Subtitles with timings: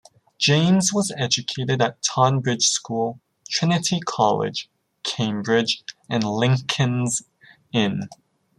[0.39, 4.67] James was educated at Tonbridge School, Trinity College,
[5.03, 7.21] Cambridge and Lincoln's
[7.71, 8.09] Inn.